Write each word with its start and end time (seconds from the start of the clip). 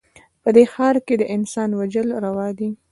په 0.43 0.49
دې 0.55 0.65
ښـار 0.71 0.95
کښې 1.05 1.15
د 1.19 1.23
انسان 1.35 1.69
وژل 1.79 2.07
روا 2.25 2.47
دي 2.57 2.69